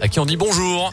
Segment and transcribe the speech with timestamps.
[0.00, 0.92] à qui on dit bonjour.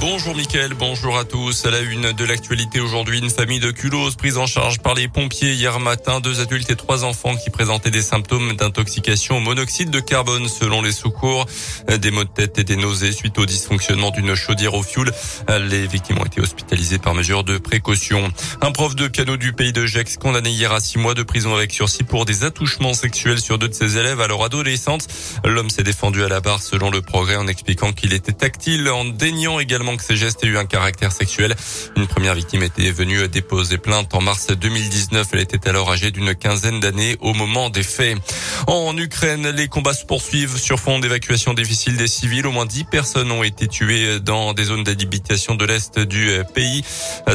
[0.00, 1.64] Bonjour Mickaël, bonjour à tous.
[1.64, 5.08] À la une de l'actualité aujourd'hui, une famille de culos prise en charge par les
[5.08, 6.20] pompiers hier matin.
[6.20, 10.82] Deux adultes et trois enfants qui présentaient des symptômes d'intoxication au monoxyde de carbone selon
[10.82, 11.46] les secours.
[11.88, 15.10] Des maux de tête et des nausées suite au dysfonctionnement d'une chaudière au fioul.
[15.48, 18.30] Les victimes ont été hospitalisées par mesure de précaution.
[18.60, 21.54] Un prof de piano du pays de Gex condamné hier à six mois de prison
[21.54, 25.08] avec sursis pour des attouchements sexuels sur deux de ses élèves alors adolescentes.
[25.44, 29.04] L'homme s'est défendu à la barre selon le progrès en expliquant qu'il était tactile en
[29.04, 31.54] déniant également que ces gestes aient eu un caractère sexuel.
[31.96, 35.28] Une première victime était venue déposer plainte en mars 2019.
[35.32, 38.18] Elle était alors âgée d'une quinzaine d'années au moment des faits.
[38.66, 42.46] En Ukraine, les combats se poursuivent sur fond d'évacuation difficile des civils.
[42.46, 46.84] Au moins dix personnes ont été tuées dans des zones d'habitation de l'Est du pays.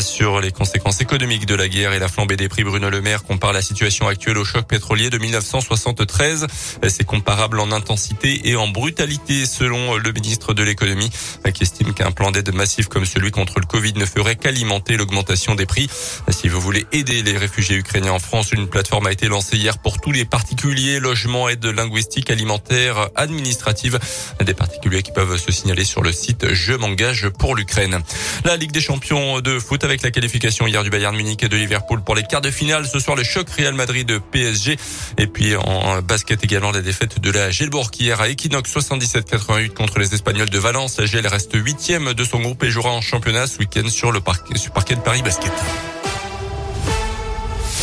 [0.02, 3.23] Sur les conséquences économiques de la guerre et la flambée des prix, Bruno Le Maire
[3.23, 6.47] compare la situation actuelle au choc pétrolier de 1973.
[6.89, 11.09] C'est comparable en intensité et en brutalité selon le ministre de l'économie
[11.53, 15.55] qui estime qu'un plan d'aide massif comme celui contre le Covid ne ferait qu'alimenter l'augmentation
[15.55, 15.89] des prix.
[16.30, 19.77] Si vous voulez aider les réfugiés ukrainiens en France, une plateforme a été lancée hier
[19.77, 23.99] pour tous les particuliers, logements, aide linguistique, alimentaire, administrative.
[24.43, 28.02] Des particuliers qui peuvent se signaler sur le site Je m'engage pour l'Ukraine.
[28.43, 31.55] La Ligue des champions de foot avec la qualification hier du Bayern Munich et de
[31.55, 32.86] Liverpool pour les quarts de finale.
[32.86, 34.77] Ce soir, le choc Real Madrid de PSG.
[35.17, 39.99] Et puis en basket également, la défaite de la Gelbourg hier à Equinox 77-88 contre
[39.99, 40.99] les Espagnols de Valence.
[40.99, 44.19] La Gel reste huitième de son groupe et jouera en championnat ce week-end sur le
[44.19, 45.52] parquet, de Paris Basket.